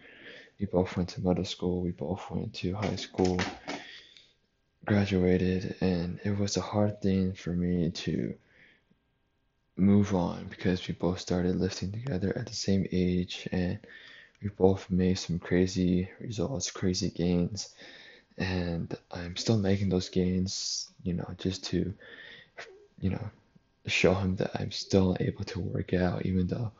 We 0.58 0.66
both 0.66 0.96
went 0.96 1.10
to 1.10 1.20
middle 1.20 1.44
school. 1.44 1.80
We 1.80 1.90
both 1.90 2.30
went 2.30 2.54
to 2.54 2.74
high 2.74 2.96
school 2.96 3.38
graduated 4.84 5.76
and 5.80 6.18
it 6.24 6.36
was 6.38 6.56
a 6.56 6.60
hard 6.60 7.00
thing 7.02 7.32
for 7.32 7.50
me 7.50 7.90
to 7.90 8.34
move 9.76 10.14
on 10.14 10.46
because 10.48 10.86
we 10.88 10.94
both 10.94 11.20
started 11.20 11.56
lifting 11.56 11.92
together 11.92 12.36
at 12.36 12.46
the 12.46 12.54
same 12.54 12.86
age 12.92 13.48
and 13.52 13.78
we 14.42 14.48
both 14.48 14.90
made 14.90 15.18
some 15.18 15.38
crazy 15.38 16.08
results, 16.18 16.70
crazy 16.70 17.10
gains. 17.10 17.74
And 18.38 18.94
I'm 19.10 19.36
still 19.36 19.58
making 19.58 19.90
those 19.90 20.08
gains, 20.08 20.88
you 21.02 21.12
know, 21.12 21.28
just 21.38 21.64
to, 21.66 21.92
you 23.00 23.10
know, 23.10 23.30
show 23.86 24.14
him 24.14 24.36
that 24.36 24.50
I'm 24.54 24.70
still 24.70 25.16
able 25.20 25.44
to 25.44 25.60
work 25.60 25.94
out, 25.94 26.26
even 26.26 26.46
though 26.46 26.72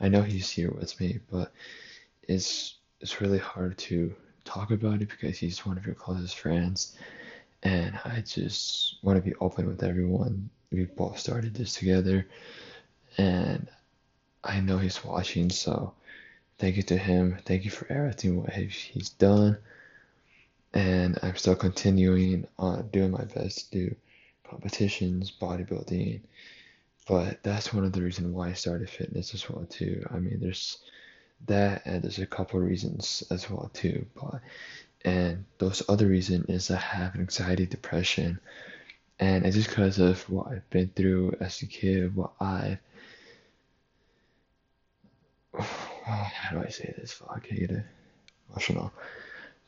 I 0.00 0.08
know 0.08 0.22
he's 0.22 0.50
here 0.50 0.70
with 0.70 0.98
me, 1.00 1.20
but 1.30 1.52
it's 2.22 2.76
it's 3.00 3.20
really 3.20 3.38
hard 3.38 3.76
to 3.78 4.14
talk 4.44 4.70
about 4.70 5.02
it 5.02 5.08
because 5.08 5.38
he's 5.38 5.66
one 5.66 5.76
of 5.76 5.86
your 5.86 5.94
closest 5.94 6.38
friends 6.38 6.96
and 7.62 7.98
I 8.04 8.20
just 8.20 8.96
want 9.02 9.22
to 9.22 9.28
be 9.28 9.36
open 9.40 9.66
with 9.66 9.82
everyone. 9.82 10.50
We 10.70 10.84
both 10.84 11.18
started 11.18 11.54
this 11.54 11.74
together, 11.74 12.26
and 13.18 13.68
I 14.42 14.60
know 14.60 14.78
he's 14.78 15.04
watching, 15.04 15.50
so 15.50 15.92
thank 16.58 16.76
you 16.76 16.82
to 16.84 16.96
him. 16.96 17.38
Thank 17.44 17.64
you 17.64 17.70
for 17.70 17.90
everything 17.92 18.42
what 18.42 18.52
he's 18.52 19.10
done, 19.10 19.58
and 20.74 21.18
I'm 21.22 21.36
still 21.36 21.54
continuing 21.54 22.46
on 22.58 22.88
doing 22.88 23.10
my 23.10 23.24
best 23.24 23.70
to 23.72 23.78
do 23.78 23.96
competitions, 24.52 25.32
bodybuilding. 25.32 26.20
But 27.08 27.42
that's 27.42 27.72
one 27.74 27.84
of 27.84 27.92
the 27.92 28.02
reasons 28.02 28.28
why 28.28 28.50
I 28.50 28.52
started 28.52 28.88
fitness 28.88 29.34
as 29.34 29.48
well 29.48 29.64
too. 29.66 30.06
I 30.12 30.18
mean, 30.18 30.38
there's 30.40 30.78
that, 31.46 31.82
and 31.84 32.02
there's 32.02 32.18
a 32.18 32.26
couple 32.26 32.60
reasons 32.60 33.24
as 33.30 33.50
well 33.50 33.70
too. 33.72 34.06
But 34.14 34.40
and 35.04 35.44
those 35.58 35.82
other 35.88 36.06
reason 36.06 36.44
is 36.48 36.70
I 36.70 36.76
have 36.76 37.16
anxiety, 37.16 37.66
depression, 37.66 38.38
and 39.18 39.44
it's 39.44 39.56
just 39.56 39.70
because 39.70 39.98
of 39.98 40.28
what 40.30 40.48
I've 40.48 40.68
been 40.70 40.90
through 40.94 41.36
as 41.40 41.60
a 41.62 41.66
kid, 41.66 42.14
what 42.14 42.32
I've 42.40 42.78
how 45.58 46.52
do 46.52 46.64
I 46.64 46.68
say 46.68 46.94
this? 46.96 47.12
Fuck, 47.12 47.46
I 47.50 47.54
get 47.54 47.84
emotional, 48.48 48.92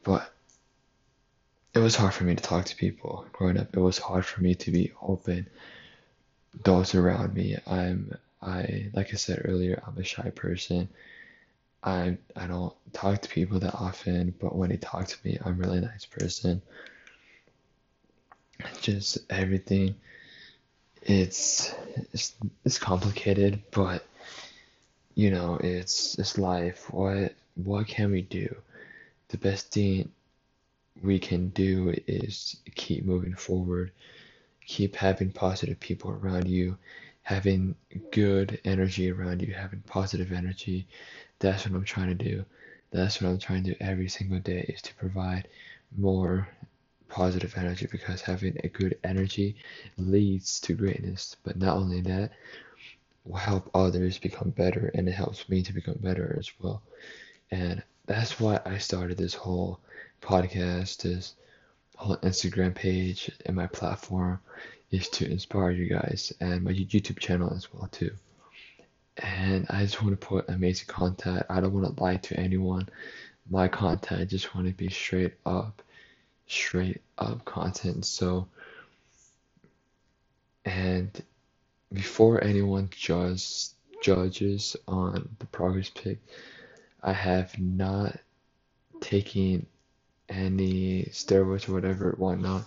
but 0.05 0.34
it 1.75 1.81
was 1.81 1.97
hard 1.97 2.15
for 2.15 2.25
me 2.25 2.35
to 2.37 2.43
talk 2.43 2.67
to 2.67 2.77
people 2.77 3.27
growing 3.33 3.59
up. 3.59 3.77
It 3.77 3.81
was 3.81 3.99
hard 3.99 4.25
for 4.25 4.41
me 4.41 4.55
to 4.55 4.71
be 4.71 4.93
open. 5.03 5.49
Those 6.63 6.95
around 6.95 7.35
me, 7.35 7.57
I'm 7.67 8.17
I 8.41 8.91
like 8.93 9.09
I 9.13 9.17
said 9.17 9.43
earlier, 9.45 9.83
I'm 9.85 9.99
a 9.99 10.05
shy 10.05 10.31
person. 10.31 10.89
I 11.83 12.17
I 12.37 12.47
don't 12.47 12.75
talk 12.93 13.23
to 13.23 13.29
people 13.29 13.59
that 13.59 13.75
often, 13.75 14.35
but 14.41 14.55
when 14.55 14.71
they 14.71 14.77
talk 14.77 15.09
to 15.09 15.17
me, 15.25 15.37
I'm 15.45 15.55
a 15.55 15.57
really 15.57 15.81
nice 15.81 16.05
person. 16.07 16.63
Just 18.81 19.19
everything. 19.29 19.97
It's 21.03 21.75
it's 22.13 22.35
it's 22.65 22.79
complicated, 22.79 23.63
but 23.73 24.07
you 25.17 25.33
know, 25.33 25.59
it's 25.61 26.17
it's 26.21 26.39
life. 26.39 26.93
What 26.93 27.35
what 27.57 27.89
can 27.89 28.13
we 28.13 28.23
do? 28.23 28.55
The 29.29 29.39
best 29.39 29.73
thing 29.73 30.13
we 31.03 31.19
can 31.19 31.49
do 31.51 31.95
is 32.07 32.57
keep 32.75 33.05
moving 33.05 33.35
forward, 33.35 33.93
keep 34.67 34.97
having 34.97 35.31
positive 35.33 35.79
people 35.81 36.11
around 36.11 36.49
you, 36.49 36.77
having 37.23 37.75
good 38.13 38.61
energy 38.65 39.11
around 39.11 39.43
you, 39.43 39.53
having 39.55 39.81
positive 39.81 40.33
energy, 40.33 40.87
that's 41.39 41.67
what 41.67 41.77
I'm 41.77 41.85
trying 41.85 42.17
to 42.17 42.25
do. 42.25 42.45
That's 42.91 43.21
what 43.21 43.29
I'm 43.29 43.39
trying 43.39 43.65
to 43.65 43.71
do 43.73 43.77
every 43.81 44.09
single 44.09 44.39
day 44.39 44.65
is 44.69 44.81
to 44.83 44.95
provide 44.95 45.49
more 45.97 46.49
positive 47.09 47.55
energy 47.57 47.87
because 47.91 48.21
having 48.21 48.57
a 48.63 48.69
good 48.69 48.99
energy 49.05 49.57
leads 49.99 50.61
to 50.61 50.75
greatness. 50.75 51.37
But 51.43 51.57
not 51.57 51.77
only 51.77 52.01
that, 52.03 52.31
will 53.25 53.37
help 53.37 53.71
others 53.75 54.19
become 54.19 54.51
better 54.51 54.91
and 54.95 55.09
it 55.09 55.13
helps 55.13 55.49
me 55.49 55.63
to 55.63 55.73
become 55.73 55.99
better 56.01 56.37
as 56.39 56.51
well. 56.61 56.83
And 57.51 57.83
that's 58.07 58.39
why 58.39 58.61
I 58.65 58.79
started 58.79 59.17
this 59.17 59.35
whole 59.35 59.81
podcast, 60.25 61.03
this 61.03 61.35
whole 61.97 62.17
Instagram 62.17 62.75
page 62.75 63.31
and 63.47 63.55
my 63.55 63.67
platform 63.67 64.41
is 64.91 65.09
to 65.11 65.31
inspire 65.31 65.71
you 65.71 65.89
guys 65.89 66.33
and 66.41 66.63
my 66.63 66.73
YouTube 66.73 67.19
channel 67.19 67.53
as 67.55 67.73
well 67.73 67.89
too 67.93 68.11
and 69.17 69.67
I 69.71 69.83
just 69.83 70.03
want 70.03 70.19
to 70.19 70.27
put 70.27 70.49
amazing 70.49 70.87
content. 70.89 71.47
I 71.49 71.61
don't 71.61 71.73
want 71.73 71.97
to 71.97 72.03
lie 72.03 72.17
to 72.17 72.39
anyone. 72.39 72.89
My 73.49 73.69
content, 73.69 74.21
I 74.21 74.25
just 74.25 74.55
want 74.55 74.67
to 74.67 74.73
be 74.73 74.89
straight 74.89 75.35
up, 75.47 75.83
straight 76.47 77.01
up 77.19 77.45
content. 77.45 78.07
So, 78.07 78.49
and 80.65 81.11
before 81.93 82.43
anyone 82.43 82.89
judges 82.91 83.75
judges 84.03 84.77
on 84.89 85.29
the 85.39 85.47
progress 85.47 85.91
pic, 85.91 86.19
I 87.03 87.13
have 87.13 87.59
not 87.59 88.19
taken 89.01 89.67
any 90.29 91.05
steroids 91.13 91.69
or 91.69 91.73
whatever, 91.75 92.15
whatnot. 92.19 92.65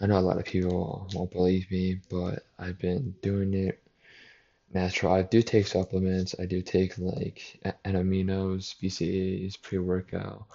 I 0.00 0.06
know 0.06 0.18
a 0.18 0.20
lot 0.20 0.38
of 0.38 0.44
people 0.44 1.08
won't 1.14 1.30
believe 1.32 1.70
me, 1.70 2.00
but 2.08 2.44
I've 2.58 2.78
been 2.78 3.14
doing 3.22 3.54
it 3.54 3.80
natural. 4.72 5.12
I 5.14 5.22
do 5.22 5.42
take 5.42 5.66
supplements. 5.66 6.34
I 6.38 6.46
do 6.46 6.62
take 6.62 6.98
like 6.98 7.58
an 7.84 7.94
aminos, 7.94 8.74
BCAAs, 8.80 9.60
pre-workout, 9.60 10.46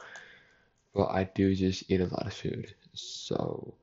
but 0.93 1.09
I 1.11 1.25
do 1.25 1.55
just 1.55 1.89
eat 1.91 2.01
a 2.01 2.05
lot 2.05 2.27
of 2.27 2.33
food. 2.33 2.73
So, 2.93 3.73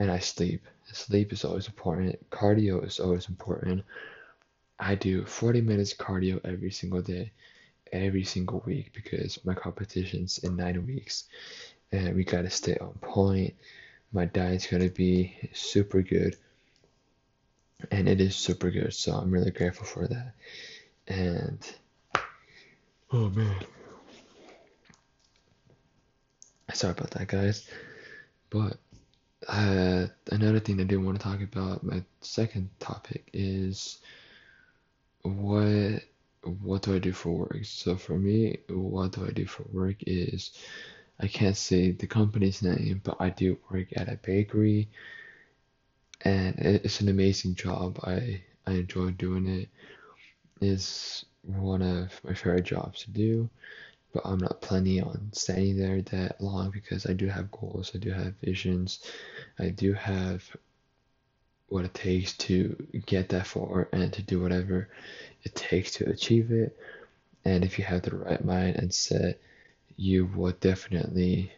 and 0.00 0.10
I 0.10 0.18
sleep. 0.18 0.64
Sleep 0.92 1.32
is 1.32 1.44
always 1.44 1.66
important. 1.66 2.18
Cardio 2.30 2.84
is 2.86 3.00
always 3.00 3.28
important. 3.28 3.84
I 4.78 4.94
do 4.96 5.24
40 5.24 5.62
minutes 5.62 5.94
cardio 5.94 6.40
every 6.44 6.70
single 6.70 7.02
day. 7.02 7.32
every 7.92 8.24
single 8.24 8.62
week 8.66 8.92
because 8.94 9.38
my 9.44 9.54
competition's 9.54 10.38
in 10.38 10.56
nine 10.56 10.86
weeks 10.86 11.24
and 11.92 12.16
we 12.16 12.24
gotta 12.24 12.50
stay 12.50 12.76
on 12.78 12.92
point. 13.00 13.54
My 14.12 14.24
diet's 14.24 14.66
gonna 14.66 14.88
be 14.88 15.36
super 15.52 16.02
good 16.02 16.36
and 17.90 18.08
it 18.08 18.20
is 18.20 18.36
super 18.36 18.70
good, 18.70 18.94
so 18.94 19.12
I'm 19.12 19.30
really 19.30 19.50
grateful 19.50 19.86
for 19.86 20.06
that. 20.06 20.34
And 21.08 21.58
oh 23.12 23.28
man. 23.30 23.56
Sorry 26.72 26.92
about 26.92 27.10
that, 27.10 27.28
guys. 27.28 27.68
But 28.48 28.78
uh, 29.48 30.06
another 30.30 30.60
thing 30.60 30.80
I 30.80 30.84
did 30.84 30.96
want 30.96 31.18
to 31.18 31.22
talk 31.22 31.42
about, 31.42 31.82
my 31.82 32.02
second 32.20 32.70
topic 32.78 33.28
is 33.32 33.98
what 35.22 36.02
what 36.44 36.82
do 36.82 36.94
I 36.94 36.98
do 36.98 37.12
for 37.12 37.30
work? 37.30 37.64
So 37.64 37.96
for 37.96 38.14
me, 38.18 38.58
what 38.68 39.12
do 39.12 39.26
I 39.26 39.30
do 39.30 39.46
for 39.46 39.64
work 39.72 39.96
is 40.06 40.50
I 41.20 41.28
can't 41.28 41.56
say 41.56 41.92
the 41.92 42.06
company's 42.06 42.62
name, 42.62 43.00
but 43.04 43.16
I 43.20 43.30
do 43.30 43.58
work 43.70 43.88
at 43.96 44.08
a 44.08 44.16
bakery 44.16 44.88
and 46.22 46.56
it's 46.58 47.00
an 47.00 47.08
amazing 47.08 47.54
job. 47.54 47.98
I 48.04 48.42
I 48.66 48.72
enjoy 48.72 49.10
doing 49.12 49.46
it. 49.48 49.68
It's 50.60 51.24
one 51.42 51.82
of 51.82 52.20
my 52.24 52.34
favorite 52.34 52.64
jobs 52.64 53.02
to 53.04 53.10
do, 53.10 53.50
but 54.12 54.22
I'm 54.24 54.38
not 54.38 54.60
planning 54.62 55.02
on 55.02 55.30
staying 55.32 55.76
there 55.78 56.02
that 56.02 56.40
long 56.40 56.70
because 56.70 57.06
I 57.06 57.12
do 57.14 57.26
have 57.28 57.50
goals, 57.50 57.92
I 57.94 57.98
do 57.98 58.10
have 58.12 58.34
visions, 58.44 59.00
I 59.58 59.70
do 59.70 59.92
have 59.94 60.44
what 61.68 61.84
it 61.84 61.94
takes 61.94 62.36
to 62.36 62.76
get 63.06 63.30
that 63.30 63.46
far 63.46 63.88
and 63.92 64.12
to 64.12 64.22
do 64.22 64.40
whatever 64.40 64.88
it 65.42 65.54
takes 65.54 65.92
to 65.92 66.08
achieve 66.08 66.52
it. 66.52 66.76
And 67.44 67.64
if 67.64 67.78
you 67.78 67.84
have 67.84 68.02
the 68.02 68.14
right 68.16 68.44
mind 68.44 68.76
and 68.76 68.92
set, 68.94 69.40
you 69.96 70.26
will 70.26 70.52
definitely 70.60 71.52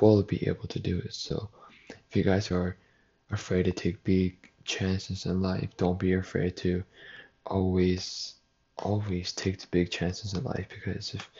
will 0.00 0.22
be 0.22 0.46
able 0.48 0.66
to 0.68 0.78
do 0.78 0.98
it. 0.98 1.14
So 1.14 1.48
if 1.88 2.16
you 2.16 2.22
guys 2.22 2.50
are 2.50 2.76
afraid 3.30 3.64
to 3.64 3.72
take 3.72 4.02
big 4.04 4.50
chances 4.64 5.26
in 5.26 5.40
life, 5.42 5.68
don't 5.76 5.98
be 5.98 6.14
afraid 6.14 6.56
to 6.58 6.82
always 7.46 8.34
always 8.78 9.32
take 9.32 9.58
the 9.58 9.66
big 9.70 9.90
chances 9.90 10.34
in 10.34 10.44
life 10.44 10.66
because 10.68 11.14
if 11.14 11.30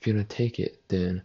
if 0.00 0.06
you 0.06 0.12
don't 0.12 0.28
take 0.28 0.60
it 0.60 0.80
then 0.88 1.20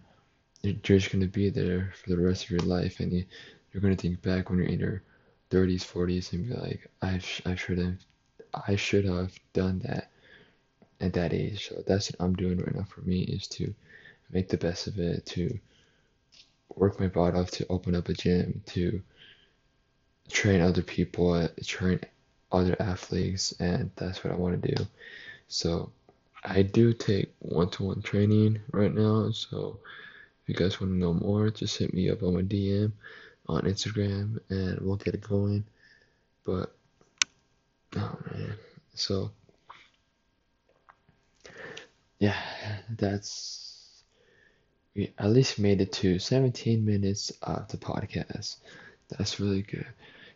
you're 0.63 0.73
just 0.81 1.11
going 1.11 1.21
to 1.21 1.27
be 1.27 1.49
there 1.49 1.91
for 1.95 2.09
the 2.09 2.17
rest 2.17 2.45
of 2.45 2.51
your 2.51 2.59
life 2.61 2.99
and 2.99 3.13
you, 3.13 3.23
you're 3.71 3.81
going 3.81 3.95
to 3.95 4.01
think 4.01 4.21
back 4.21 4.49
when 4.49 4.57
you're 4.59 4.67
in 4.67 4.79
your 4.79 5.03
30s 5.51 5.83
40s 5.83 6.33
and 6.33 6.47
be 6.47 6.55
like 6.55 6.89
I, 7.01 7.17
sh- 7.19 7.41
I 7.45 7.55
should 7.55 7.77
have 7.77 7.97
I 8.67 8.75
should 8.75 9.05
have 9.05 9.37
done 9.53 9.79
that 9.85 10.09
at 10.99 11.13
that 11.13 11.33
age 11.33 11.69
so 11.69 11.83
that's 11.85 12.11
what 12.11 12.25
I'm 12.25 12.35
doing 12.35 12.57
right 12.57 12.75
now 12.75 12.83
for 12.83 13.01
me 13.01 13.21
is 13.21 13.47
to 13.49 13.73
make 14.31 14.49
the 14.49 14.57
best 14.57 14.87
of 14.87 14.99
it 14.99 15.25
to 15.25 15.59
work 16.75 16.99
my 16.99 17.07
butt 17.07 17.35
off 17.35 17.51
to 17.51 17.65
open 17.69 17.95
up 17.95 18.09
a 18.09 18.13
gym 18.13 18.61
to 18.67 19.01
train 20.29 20.61
other 20.61 20.83
people 20.83 21.33
uh, 21.33 21.47
train 21.65 21.99
other 22.51 22.75
athletes 22.79 23.53
and 23.59 23.91
that's 23.95 24.23
what 24.23 24.33
I 24.33 24.37
want 24.37 24.61
to 24.61 24.75
do 24.75 24.87
so 25.47 25.91
I 26.43 26.61
do 26.61 26.93
take 26.93 27.33
one-to-one 27.39 28.01
training 28.01 28.59
right 28.71 28.93
now 28.93 29.31
so 29.31 29.79
if 30.41 30.49
you 30.49 30.55
guys 30.55 30.79
want 30.79 30.93
to 30.93 30.97
know 30.97 31.13
more 31.13 31.49
just 31.49 31.77
hit 31.77 31.93
me 31.93 32.09
up 32.09 32.23
on 32.23 32.35
my 32.35 32.41
DM 32.41 32.91
on 33.49 33.63
Instagram 33.63 34.39
and 34.49 34.79
we'll 34.79 34.95
get 34.95 35.15
it 35.15 35.21
going. 35.21 35.65
But 36.45 36.73
oh 37.97 38.17
man, 38.31 38.53
so 38.93 39.31
yeah, 42.19 42.37
that's 42.97 43.68
we 44.99 45.13
at 45.17 45.29
least 45.29 45.59
made 45.59 45.79
it 45.79 45.93
to 45.93 46.19
17 46.19 46.85
minutes 46.85 47.31
of 47.41 47.69
the 47.69 47.77
podcast. 47.77 48.57
That's 49.07 49.39
really 49.39 49.61
good. 49.61 49.87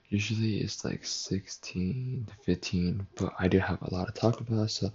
Usually 0.07 0.59
it's 0.59 0.85
like 0.85 1.03
16 1.03 2.27
to 2.29 2.45
15, 2.45 3.05
but 3.15 3.33
I 3.38 3.49
do 3.49 3.59
have 3.59 3.81
a 3.81 3.93
lot 3.93 4.07
to 4.07 4.13
talk 4.13 4.39
about, 4.39 4.71
so 4.71 4.89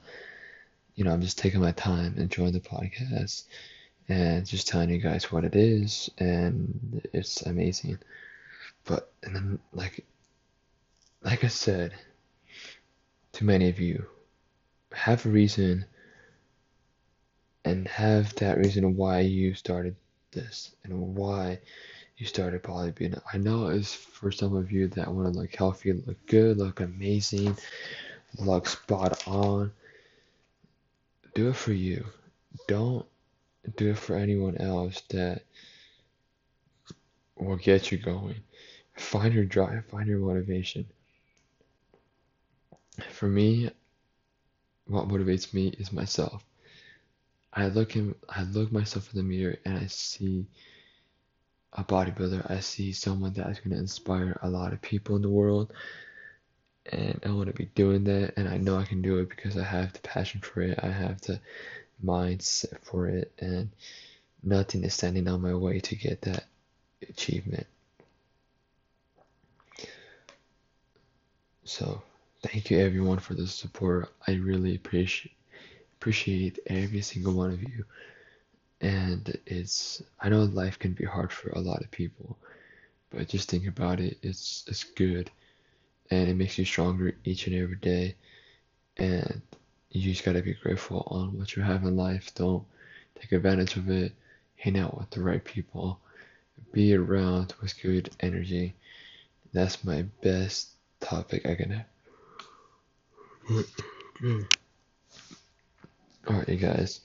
you 0.94 1.04
know, 1.04 1.12
I'm 1.12 1.20
just 1.20 1.36
taking 1.36 1.60
my 1.60 1.72
time, 1.72 2.14
enjoying 2.16 2.54
the 2.54 2.60
podcast 2.60 3.44
and 4.08 4.46
just 4.46 4.68
telling 4.68 4.88
you 4.88 5.00
guys 5.00 5.30
what 5.30 5.44
it 5.44 5.54
is, 5.54 6.08
and 6.16 7.06
it's 7.12 7.42
amazing. 7.42 7.98
But 8.86 9.12
and 9.22 9.36
then 9.36 9.58
like 9.74 10.06
like 11.22 11.44
I 11.44 11.48
said 11.48 11.92
to 13.32 13.44
many 13.44 13.68
of 13.68 13.78
you, 13.78 14.06
have 14.94 15.26
a 15.26 15.28
reason 15.28 15.84
and 17.68 17.86
have 17.86 18.34
that 18.36 18.56
reason 18.56 18.96
why 18.96 19.20
you 19.20 19.52
started 19.54 19.94
this 20.32 20.72
and 20.84 21.14
why 21.14 21.58
you 22.16 22.26
started 22.26 22.62
bodybuilding. 22.62 23.20
I 23.32 23.36
know 23.36 23.66
it's 23.66 23.94
for 23.94 24.32
some 24.32 24.56
of 24.56 24.72
you 24.72 24.88
that 24.88 25.12
want 25.12 25.32
to 25.32 25.38
look 25.38 25.54
healthy, 25.54 25.92
look 25.92 26.16
good, 26.26 26.56
look 26.56 26.80
amazing, 26.80 27.56
look 28.38 28.66
spot 28.66 29.22
on. 29.28 29.70
Do 31.34 31.50
it 31.50 31.56
for 31.56 31.72
you. 31.72 32.06
Don't 32.66 33.04
do 33.76 33.90
it 33.90 33.98
for 33.98 34.16
anyone 34.16 34.56
else 34.56 35.02
that 35.10 35.42
will 37.36 37.56
get 37.56 37.92
you 37.92 37.98
going. 37.98 38.36
Find 38.96 39.34
your 39.34 39.44
drive, 39.44 39.84
find 39.86 40.08
your 40.08 40.18
motivation. 40.18 40.86
For 43.10 43.28
me, 43.28 43.70
what 44.86 45.06
motivates 45.06 45.52
me 45.52 45.68
is 45.78 45.92
myself. 45.92 46.42
I 47.52 47.68
look 47.68 47.96
in, 47.96 48.14
I 48.28 48.42
look 48.44 48.70
myself 48.70 49.12
in 49.12 49.18
the 49.18 49.24
mirror 49.24 49.56
and 49.64 49.78
I 49.78 49.86
see 49.86 50.46
a 51.72 51.84
bodybuilder. 51.84 52.50
I 52.50 52.60
see 52.60 52.92
someone 52.92 53.32
that 53.34 53.48
is 53.48 53.60
going 53.60 53.70
to 53.70 53.78
inspire 53.78 54.38
a 54.42 54.50
lot 54.50 54.72
of 54.72 54.82
people 54.82 55.16
in 55.16 55.22
the 55.22 55.30
world. 55.30 55.72
And 56.90 57.20
I 57.24 57.30
want 57.30 57.48
to 57.48 57.52
be 57.52 57.66
doing 57.74 58.04
that. 58.04 58.34
And 58.36 58.48
I 58.48 58.56
know 58.56 58.76
I 58.76 58.84
can 58.84 59.02
do 59.02 59.18
it 59.18 59.28
because 59.28 59.56
I 59.56 59.64
have 59.64 59.92
the 59.92 60.00
passion 60.00 60.40
for 60.40 60.62
it. 60.62 60.78
I 60.82 60.88
have 60.88 61.20
the 61.22 61.40
mindset 62.04 62.78
for 62.82 63.08
it, 63.08 63.32
and 63.38 63.70
nothing 64.42 64.84
is 64.84 64.94
standing 64.94 65.28
on 65.28 65.42
my 65.42 65.54
way 65.54 65.80
to 65.80 65.96
get 65.96 66.22
that 66.22 66.44
achievement. 67.08 67.66
So, 71.64 72.02
thank 72.42 72.70
you 72.70 72.78
everyone 72.78 73.18
for 73.18 73.34
the 73.34 73.46
support. 73.46 74.10
I 74.26 74.32
really 74.32 74.74
appreciate 74.74 75.34
appreciate 75.98 76.60
every 76.66 77.00
single 77.00 77.32
one 77.34 77.50
of 77.50 77.60
you. 77.60 77.84
And 78.80 79.36
it's 79.46 80.00
I 80.20 80.28
know 80.28 80.42
life 80.44 80.78
can 80.78 80.92
be 80.92 81.04
hard 81.04 81.32
for 81.32 81.50
a 81.50 81.58
lot 81.58 81.82
of 81.82 81.90
people, 81.90 82.38
but 83.10 83.28
just 83.28 83.50
think 83.50 83.66
about 83.66 83.98
it. 83.98 84.16
It's 84.22 84.64
it's 84.68 84.84
good, 84.84 85.30
and 86.10 86.28
it 86.28 86.36
makes 86.36 86.56
you 86.56 86.64
stronger 86.64 87.14
each 87.24 87.48
and 87.48 87.56
every 87.56 87.76
day. 87.76 88.14
And 88.96 89.42
you 89.90 90.12
just 90.12 90.24
gotta 90.24 90.42
be 90.42 90.54
grateful 90.54 91.08
on 91.10 91.36
what 91.36 91.56
you 91.56 91.62
have 91.62 91.82
in 91.82 91.96
life. 91.96 92.32
Don't 92.36 92.64
take 93.20 93.32
advantage 93.32 93.76
of 93.76 93.90
it. 93.90 94.12
Hang 94.56 94.78
out 94.78 94.96
with 94.96 95.10
the 95.10 95.20
right 95.20 95.44
people. 95.44 95.98
Be 96.72 96.94
around 96.94 97.54
with 97.60 97.82
good 97.82 98.10
energy. 98.20 98.74
That's 99.52 99.82
my 99.84 100.02
best 100.22 100.68
topic 101.00 101.44
I 101.46 101.56
can 101.56 101.70
have. 101.70 101.86
Mm, 104.20 104.48
Alright, 106.30 106.48
you 106.50 106.56
guys. 106.56 107.00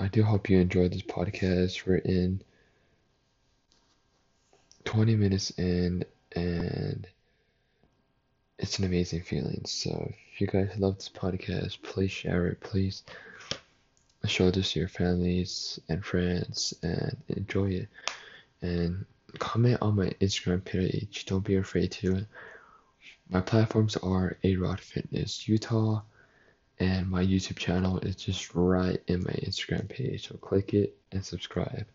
I 0.00 0.08
do 0.08 0.22
hope 0.22 0.48
you 0.48 0.58
enjoyed 0.60 0.92
this 0.92 1.02
podcast. 1.02 1.84
We're 1.84 1.96
in 1.96 2.40
20 4.86 5.14
minutes 5.14 5.50
in, 5.58 6.06
and 6.34 7.06
it's 8.58 8.78
an 8.78 8.86
amazing 8.86 9.20
feeling. 9.20 9.60
So 9.66 10.10
if 10.32 10.40
you 10.40 10.46
guys 10.46 10.70
love 10.78 10.96
this 10.96 11.10
podcast, 11.10 11.82
please 11.82 12.10
share 12.10 12.46
it. 12.46 12.60
Please 12.60 13.02
show 14.26 14.50
this 14.50 14.72
to 14.72 14.78
your 14.80 14.88
families 14.88 15.78
and 15.90 16.02
friends 16.02 16.72
and 16.82 17.14
enjoy 17.28 17.72
it. 17.72 17.88
And 18.62 19.04
comment 19.38 19.82
on 19.82 19.96
my 19.96 20.14
Instagram 20.22 20.64
page. 20.64 21.26
Don't 21.26 21.44
be 21.44 21.56
afraid 21.56 21.92
to. 21.92 22.24
My 23.28 23.42
platforms 23.42 23.98
are 23.98 24.38
A 24.44 24.56
Rod 24.56 24.80
Fitness 24.80 25.46
Utah, 25.46 26.00
and 26.80 27.08
my 27.08 27.24
YouTube 27.24 27.58
channel 27.58 27.98
is 27.98 28.16
just 28.16 28.54
right 28.54 29.00
in 29.06 29.20
my 29.20 29.32
Instagram 29.32 29.88
page. 29.88 30.28
So 30.28 30.36
click 30.36 30.74
it 30.74 30.96
and 31.12 31.24
subscribe. 31.24 31.86